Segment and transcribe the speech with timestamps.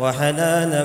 [0.00, 0.84] وحنانا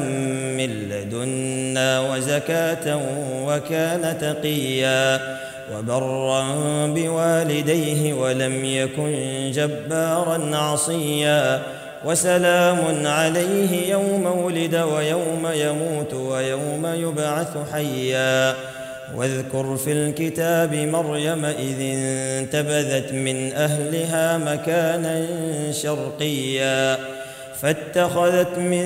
[0.57, 2.99] من لدنا وزكاة
[3.45, 5.19] وكان تقيا
[5.75, 6.43] وبرا
[6.87, 11.61] بوالديه ولم يكن جبارا عصيا
[12.05, 18.55] وسلام عليه يوم ولد ويوم يموت ويوم يبعث حيا
[19.15, 25.25] واذكر في الكتاب مريم إذ انتبذت من أهلها مكانا
[25.71, 26.97] شرقيا
[27.61, 28.85] فاتخذت من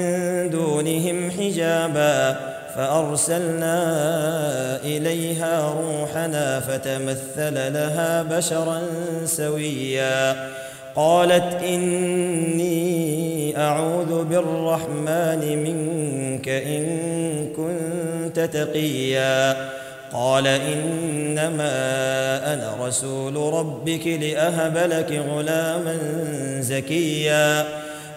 [0.50, 2.39] دونهم حجابا
[2.75, 3.75] فأرسلنا
[4.83, 8.81] إليها روحنا فتمثل لها بشرا
[9.25, 10.50] سويا
[10.95, 12.78] قالت إني
[13.57, 16.85] أعوذ بالرحمن منك إن
[17.55, 19.55] كنت تقيا
[20.13, 21.73] قال إنما
[22.53, 25.97] أنا رسول ربك لأهب لك غلاما
[26.59, 27.66] زكيا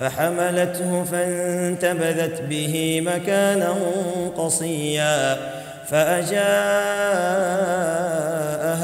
[0.00, 3.74] فحملته فانتبذت به مكانا
[4.36, 5.36] قصيا
[5.86, 6.34] فأجاءها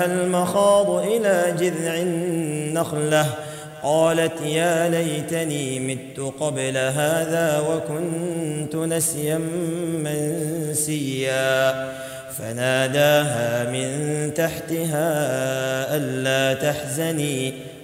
[0.05, 3.27] المخاض إلى جذع النخلة
[3.83, 9.39] قالت يا ليتني مت قبل هذا وكنت نسيا
[10.05, 11.89] منسيا
[12.39, 13.91] فناداها من
[14.35, 15.07] تحتها
[15.97, 17.70] ألا تحزني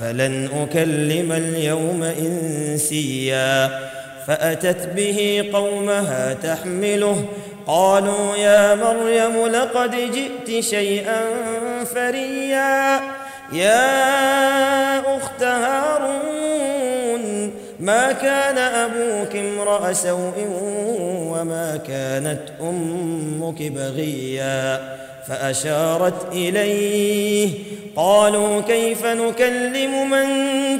[0.00, 3.80] فلن أكلم اليوم إنسيا.
[4.26, 7.24] فأتت به قومها تحمله.
[7.66, 11.20] قالوا يا مريم لقد جئت شيئا
[11.94, 13.00] فريا.
[13.52, 16.37] يا أخت هارون
[17.80, 20.46] ما كان أبوك امرأ سوء
[21.32, 24.80] وما كانت أمك بغيا
[25.28, 27.50] فأشارت إليه
[27.96, 30.26] قالوا كيف نكلم من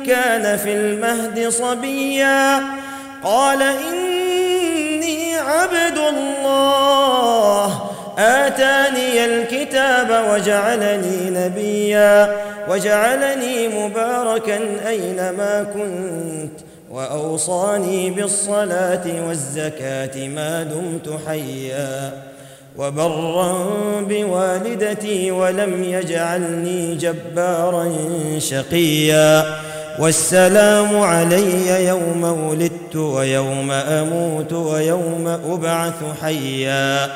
[0.07, 2.63] كان في المهد صبيا
[3.25, 12.37] قال إني عبد الله آتاني الكتاب وجعلني نبيا
[12.69, 14.59] وجعلني مباركا
[14.89, 22.13] أينما كنت وأوصاني بالصلاة والزكاة ما دمت حيا
[22.77, 23.57] وبرا
[24.09, 27.93] بوالدتي ولم يجعلني جبارا
[28.39, 29.45] شقيا
[29.99, 37.09] والسلام علي يوم ولدت ويوم أموت ويوم أبعث حيا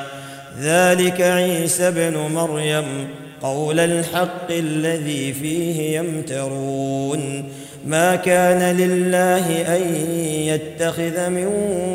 [0.61, 3.09] ذلك عيسى ابن مريم
[3.43, 7.45] قول الحق الذي فيه يمترون
[7.87, 9.95] ما كان لله أن
[10.25, 11.47] يتخذ من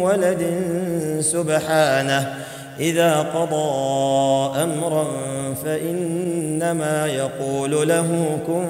[0.01, 0.61] ولد
[1.19, 2.33] سبحانه.
[2.79, 5.07] إذا قضى أمرا
[5.65, 8.65] فإنما يقول له كن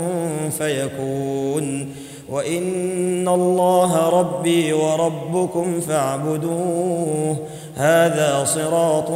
[0.50, 1.90] فيكون.
[2.30, 7.38] وإن الله ربي وربكم فاعبدوه.
[7.76, 9.12] هذا صراط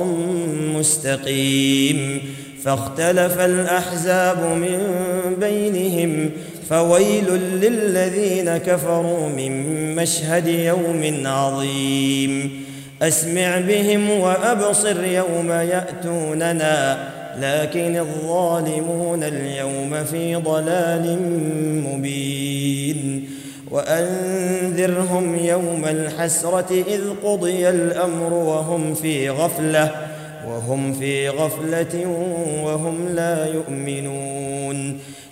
[0.75, 2.21] مستقيم.
[2.63, 4.79] فاختلف الأحزاب من
[5.39, 6.31] بينهم.
[6.71, 7.29] فويل
[7.61, 12.63] للذين كفروا من مشهد يوم عظيم.
[13.01, 17.09] أسمع بهم وأبصر يوم يأتوننا
[17.39, 21.17] لكن الظالمون اليوم في ضلال
[21.87, 23.29] مبين.
[23.71, 29.91] وأنذرهم يوم الحسرة إذ قضي الأمر وهم في غفلة
[30.47, 32.07] وهم في غفلة
[32.63, 34.99] وهم لا يؤمنون.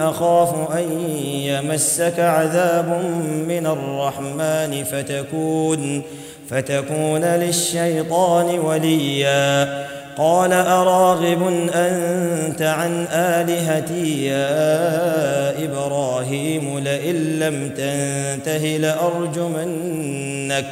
[0.00, 1.00] أخاف أن
[1.44, 2.88] يمسك عذاب
[3.48, 6.02] من الرحمن فتكون
[6.50, 9.84] فتكون للشيطان وليا.
[10.18, 20.66] قال أراغب أنت عن آلهتي يا إبراهيم لئن لم تنته لارجمنك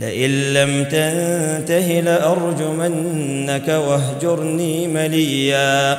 [0.00, 5.98] لئن لم تنته لأرجمنك واهجرني مليا.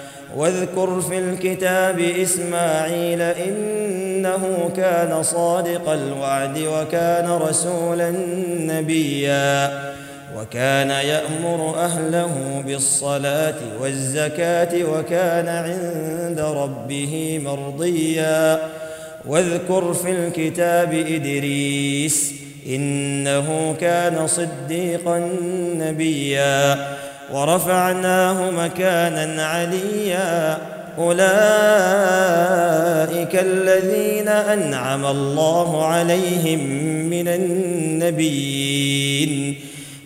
[0.35, 8.13] واذكر في الكتاب إسماعيل إنه كان صادق الوعد وكان رسولا
[8.59, 9.81] نبيا
[10.37, 18.59] وكان يأمر أهله بالصلاة والزكاة وكان عند ربه مرضيا.
[19.25, 22.33] واذكر في الكتاب إدريس
[22.67, 25.29] إنه كان صديقا
[25.75, 26.87] نبيا.
[27.33, 30.57] ورفعناه مكانا عليا.
[30.97, 31.21] أولئك
[33.35, 36.59] الذين أنعم الله عليهم
[37.09, 38.71] من النبيين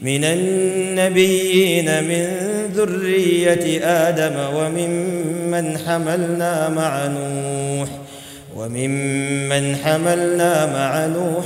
[0.02, 2.28] من النبيين من
[2.74, 7.90] ذرية آدم وممن حملنا مع نوح
[8.56, 11.46] وممن حملنا مع نوح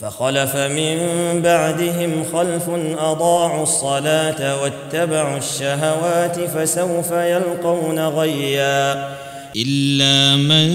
[0.00, 0.98] فخلف من
[1.42, 9.08] بعدهم خلف أضاعوا الصلاة واتبعوا الشهوات فسوف يلقون غيا.
[9.56, 10.68] إلا من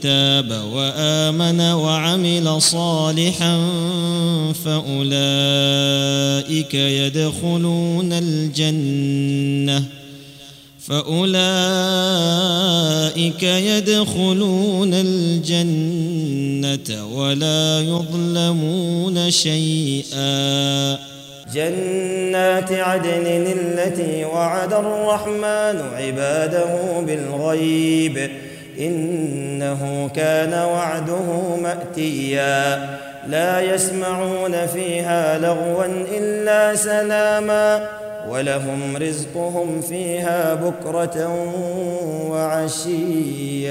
[0.00, 3.58] تاب وآمن وعمل صالحا
[4.64, 5.04] فأولئك
[6.74, 9.82] يدخلون الجنة.
[10.90, 11.32] فأولئك
[13.42, 14.94] يدخلون
[16.64, 20.98] الجنة ولا يظلمون شيئا.
[21.54, 28.30] جنات عدن التي وعد الرحمن عباده بالغيب.
[28.78, 32.88] إنه كان وعده مأتيا.
[33.28, 35.84] لا يسمعون فيها لغوا
[36.18, 37.88] إلا سلاما.
[38.28, 41.28] ولهم رزقهم فيها بكرة
[42.30, 43.70] وعشيا.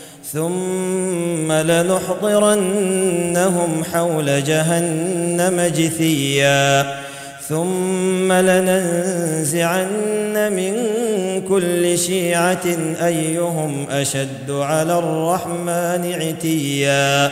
[1.61, 6.95] لنحضرنهم حول جهنم جثيا.
[7.49, 9.87] ثم لننزعن
[10.53, 10.73] من
[11.49, 12.65] كل شيعة
[13.05, 17.31] أيهم أشد على الرحمن عتيا.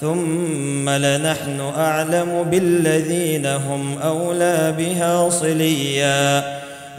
[0.00, 6.61] ثم لنحن أعلم بالذين هم أولى بها صليا.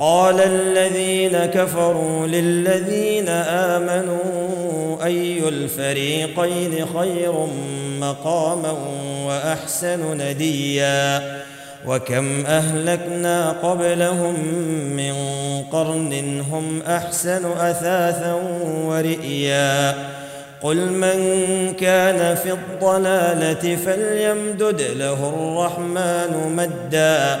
[0.00, 7.46] قال الذين كفروا للذين آمنوا أي الفريقين خير
[8.00, 8.74] مقاما
[9.26, 11.22] وأحسن نديا
[11.86, 14.34] وكم أهلكنا قبلهم
[14.96, 15.14] من
[15.72, 18.32] قرن هم أحسن أثاثا
[18.84, 19.94] ورئيا
[20.62, 21.18] قل من
[21.80, 27.40] كان في الضلالة فليمدد له الرحمن مدا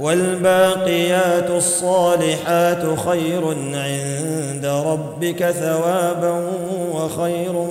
[0.00, 6.42] والباقيات الصالحات خير عند ربك ثوابا
[6.92, 7.66] وخير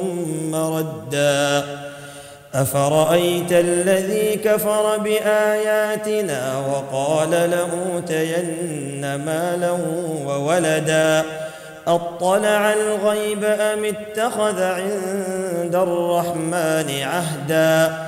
[0.52, 1.64] مردا.
[2.56, 9.78] أفرأيت الذي كفر بآياتنا وقال لأوتين مالا
[10.26, 11.24] وولدا؟
[11.88, 18.08] أطلع الغيب أم اتخذ عند الرحمن عهدا؟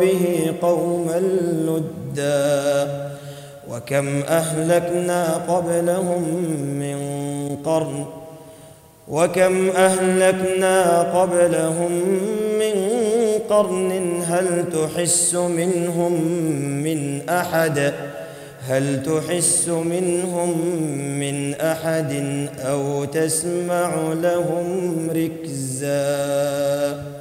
[0.00, 1.20] به قوما
[1.66, 3.10] لدا
[3.70, 6.22] وكم أهلكنا قبلهم
[6.80, 6.98] من
[7.64, 8.04] قرن
[9.08, 11.92] وكم أهلكنا قبلهم
[12.58, 12.96] من
[13.48, 16.12] قرن هل تحس منهم
[16.82, 17.92] من أحد
[18.68, 20.58] هل تحس منهم
[21.20, 22.12] من أحد
[22.60, 27.06] أو تسمع لهم ركزا